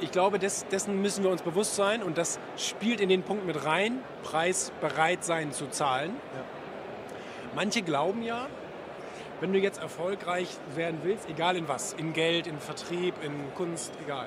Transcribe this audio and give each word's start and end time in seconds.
ich 0.00 0.10
glaube, 0.10 0.38
des, 0.38 0.66
dessen 0.68 1.00
müssen 1.02 1.24
wir 1.24 1.30
uns 1.30 1.42
bewusst 1.42 1.76
sein 1.76 2.02
und 2.02 2.18
das 2.18 2.38
spielt 2.56 3.00
in 3.00 3.08
den 3.08 3.22
Punkt 3.22 3.46
mit 3.46 3.64
rein, 3.64 4.00
Preis 4.22 4.72
bereit 4.80 5.24
sein 5.24 5.52
zu 5.52 5.68
zahlen. 5.68 6.10
Ja. 6.34 6.44
Manche 7.54 7.82
glauben 7.82 8.22
ja, 8.22 8.46
wenn 9.40 9.52
du 9.52 9.58
jetzt 9.58 9.80
erfolgreich 9.80 10.48
werden 10.74 11.00
willst, 11.02 11.28
egal 11.28 11.56
in 11.56 11.68
was, 11.68 11.92
in 11.92 12.12
Geld, 12.12 12.46
in 12.46 12.58
Vertrieb, 12.58 13.14
in 13.22 13.54
Kunst, 13.54 13.92
egal, 14.04 14.26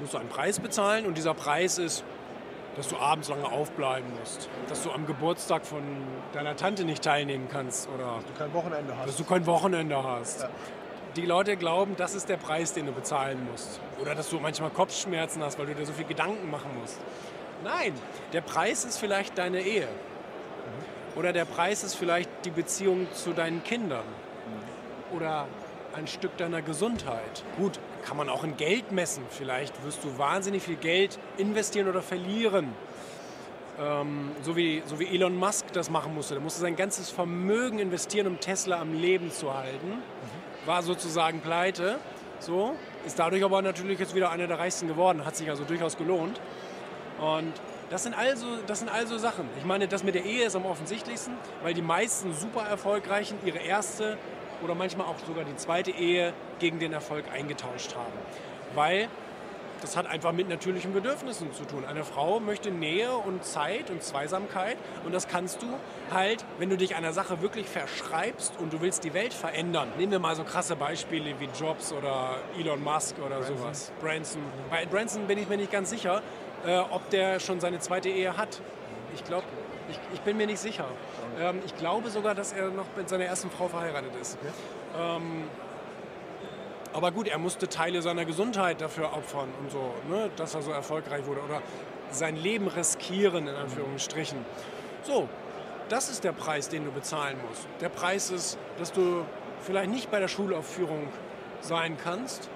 musst 0.00 0.14
du 0.14 0.18
einen 0.18 0.28
Preis 0.28 0.60
bezahlen 0.60 1.06
und 1.06 1.16
dieser 1.16 1.34
Preis 1.34 1.78
ist, 1.78 2.04
dass 2.76 2.88
du 2.88 2.96
abends 2.96 3.28
lange 3.28 3.50
aufbleiben 3.50 4.08
musst, 4.18 4.48
dass 4.68 4.82
du 4.82 4.90
am 4.92 5.06
Geburtstag 5.06 5.66
von 5.66 5.82
deiner 6.32 6.56
Tante 6.56 6.84
nicht 6.84 7.02
teilnehmen 7.02 7.48
kannst 7.50 7.88
oder 7.88 8.16
dass 8.16 8.24
du 8.24 8.32
kein 8.38 8.54
Wochenende 8.54 8.96
hast. 8.96 9.08
Dass 9.08 9.16
du 9.16 9.24
kein 9.24 9.46
Wochenende 9.46 10.02
hast. 10.02 10.42
Ja. 10.42 10.48
Die 11.16 11.26
Leute 11.26 11.56
glauben, 11.56 11.96
das 11.96 12.14
ist 12.14 12.28
der 12.28 12.36
Preis, 12.36 12.72
den 12.72 12.86
du 12.86 12.92
bezahlen 12.92 13.44
musst. 13.50 13.80
Oder 14.00 14.14
dass 14.14 14.30
du 14.30 14.38
manchmal 14.38 14.70
Kopfschmerzen 14.70 15.42
hast, 15.42 15.58
weil 15.58 15.66
du 15.66 15.74
dir 15.74 15.84
so 15.84 15.92
viel 15.92 16.04
Gedanken 16.04 16.48
machen 16.50 16.70
musst. 16.80 16.98
Nein, 17.64 17.94
der 18.32 18.42
Preis 18.42 18.84
ist 18.84 18.98
vielleicht 18.98 19.36
deine 19.36 19.60
Ehe. 19.60 19.88
Oder 21.16 21.32
der 21.32 21.46
Preis 21.46 21.82
ist 21.82 21.96
vielleicht 21.96 22.30
die 22.44 22.50
Beziehung 22.50 23.08
zu 23.12 23.32
deinen 23.32 23.64
Kindern. 23.64 24.04
Oder 25.12 25.48
ein 25.96 26.06
Stück 26.06 26.36
deiner 26.36 26.62
Gesundheit. 26.62 27.42
Gut, 27.56 27.80
kann 28.06 28.16
man 28.16 28.28
auch 28.28 28.44
in 28.44 28.56
Geld 28.56 28.92
messen. 28.92 29.24
Vielleicht 29.30 29.84
wirst 29.84 30.04
du 30.04 30.16
wahnsinnig 30.16 30.62
viel 30.62 30.76
Geld 30.76 31.18
investieren 31.36 31.88
oder 31.88 32.02
verlieren. 32.02 32.72
Ähm, 33.80 34.32
so, 34.42 34.56
wie, 34.56 34.82
so 34.84 35.00
wie 35.00 35.06
Elon 35.06 35.36
Musk 35.36 35.72
das 35.72 35.88
machen 35.88 36.14
musste. 36.14 36.34
Der 36.34 36.42
musste 36.42 36.60
sein 36.60 36.76
ganzes 36.76 37.10
Vermögen 37.10 37.78
investieren, 37.78 38.26
um 38.26 38.38
Tesla 38.38 38.78
am 38.80 38.92
Leben 38.92 39.30
zu 39.30 39.54
halten. 39.54 39.88
Mhm. 39.88 40.66
War 40.66 40.82
sozusagen 40.82 41.40
pleite. 41.40 41.98
So, 42.40 42.74
ist 43.06 43.18
dadurch 43.18 43.42
aber 43.44 43.62
natürlich 43.62 43.98
jetzt 43.98 44.14
wieder 44.14 44.30
einer 44.30 44.46
der 44.46 44.58
reichsten 44.58 44.88
geworden. 44.88 45.24
Hat 45.24 45.36
sich 45.36 45.48
also 45.48 45.64
durchaus 45.64 45.96
gelohnt. 45.96 46.40
Und 47.18 47.52
das 47.90 48.02
sind, 48.02 48.14
also, 48.14 48.46
das 48.66 48.78
sind 48.80 48.88
also 48.88 49.18
Sachen. 49.18 49.48
Ich 49.58 49.64
meine, 49.64 49.88
das 49.88 50.04
mit 50.04 50.14
der 50.14 50.24
Ehe 50.24 50.44
ist 50.44 50.56
am 50.56 50.64
offensichtlichsten, 50.64 51.34
weil 51.62 51.74
die 51.74 51.82
meisten 51.82 52.34
super 52.34 52.62
erfolgreichen 52.62 53.38
ihre 53.44 53.58
erste 53.58 54.16
oder 54.62 54.74
manchmal 54.74 55.06
auch 55.06 55.16
sogar 55.26 55.44
die 55.44 55.56
zweite 55.56 55.90
Ehe 55.90 56.32
gegen 56.58 56.78
den 56.78 56.92
Erfolg 56.92 57.24
eingetauscht 57.32 57.94
haben. 57.94 58.12
Weil 58.74 59.08
das 59.80 59.96
hat 59.96 60.06
einfach 60.06 60.32
mit 60.32 60.48
natürlichen 60.48 60.92
Bedürfnissen 60.92 61.52
zu 61.52 61.64
tun. 61.64 61.84
Eine 61.84 62.04
Frau 62.04 62.40
möchte 62.40 62.70
Nähe 62.70 63.12
und 63.12 63.44
Zeit 63.44 63.90
und 63.90 64.02
Zweisamkeit 64.02 64.76
und 65.04 65.12
das 65.12 65.28
kannst 65.28 65.62
du 65.62 65.66
halt, 66.12 66.44
wenn 66.58 66.70
du 66.70 66.76
dich 66.76 66.96
einer 66.96 67.12
Sache 67.12 67.40
wirklich 67.42 67.66
verschreibst 67.66 68.54
und 68.58 68.72
du 68.72 68.80
willst 68.80 69.04
die 69.04 69.14
Welt 69.14 69.32
verändern. 69.32 69.88
Nehmen 69.98 70.12
wir 70.12 70.18
mal 70.18 70.36
so 70.36 70.44
krasse 70.44 70.76
Beispiele 70.76 71.34
wie 71.38 71.48
Jobs 71.58 71.92
oder 71.92 72.36
Elon 72.58 72.82
Musk 72.82 73.16
oder 73.18 73.36
Branson. 73.36 73.58
sowas. 73.58 73.92
Branson. 74.00 74.42
Bei 74.70 74.86
Branson 74.86 75.26
bin 75.26 75.38
ich 75.38 75.48
mir 75.48 75.56
nicht 75.56 75.72
ganz 75.72 75.90
sicher, 75.90 76.22
äh, 76.66 76.78
ob 76.78 77.08
der 77.10 77.40
schon 77.40 77.60
seine 77.60 77.78
zweite 77.78 78.08
Ehe 78.08 78.36
hat. 78.36 78.60
Ich 79.14 79.24
glaube, 79.24 79.44
ich, 79.88 79.98
ich, 80.14 80.20
bin 80.20 80.36
mir 80.36 80.46
nicht 80.46 80.60
sicher. 80.60 80.86
Ähm, 81.38 81.60
ich 81.64 81.76
glaube 81.76 82.10
sogar, 82.10 82.34
dass 82.34 82.52
er 82.52 82.68
noch 82.68 82.86
mit 82.96 83.08
seiner 83.08 83.24
ersten 83.24 83.50
Frau 83.50 83.68
verheiratet 83.68 84.12
ist. 84.20 84.38
Ja. 84.94 85.16
Ähm, 85.16 85.44
aber 86.92 87.12
gut, 87.12 87.28
er 87.28 87.38
musste 87.38 87.68
Teile 87.68 88.02
seiner 88.02 88.24
Gesundheit 88.24 88.80
dafür 88.80 89.12
opfern 89.12 89.48
und 89.60 89.70
so, 89.70 89.94
ne, 90.08 90.30
dass 90.36 90.54
er 90.54 90.62
so 90.62 90.70
erfolgreich 90.70 91.26
wurde. 91.26 91.40
Oder 91.42 91.62
sein 92.10 92.36
Leben 92.36 92.66
riskieren, 92.66 93.46
in 93.46 93.54
Anführungsstrichen. 93.54 94.38
So, 95.02 95.28
das 95.88 96.08
ist 96.08 96.24
der 96.24 96.32
Preis, 96.32 96.68
den 96.68 96.84
du 96.84 96.90
bezahlen 96.90 97.36
musst. 97.48 97.66
Der 97.80 97.88
Preis 97.88 98.30
ist, 98.30 98.58
dass 98.78 98.92
du 98.92 99.24
vielleicht 99.60 99.90
nicht 99.90 100.10
bei 100.10 100.20
der 100.20 100.28
Schulaufführung 100.28 101.08
sein 101.60 101.96
kannst 102.02 102.48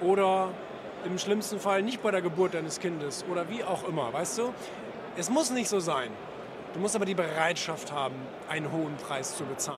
oder 0.00 0.50
im 1.04 1.18
schlimmsten 1.18 1.60
Fall 1.60 1.82
nicht 1.82 2.02
bei 2.02 2.10
der 2.10 2.22
Geburt 2.22 2.54
deines 2.54 2.80
Kindes 2.80 3.24
oder 3.30 3.48
wie 3.48 3.62
auch 3.62 3.86
immer, 3.86 4.12
weißt 4.12 4.38
du? 4.38 4.54
Es 5.16 5.30
muss 5.30 5.50
nicht 5.50 5.68
so 5.68 5.80
sein. 5.80 6.10
Du 6.74 6.80
musst 6.80 6.94
aber 6.94 7.06
die 7.06 7.14
Bereitschaft 7.14 7.92
haben, 7.92 8.14
einen 8.48 8.70
hohen 8.70 8.96
Preis 8.96 9.36
zu 9.36 9.44
bezahlen. 9.44 9.74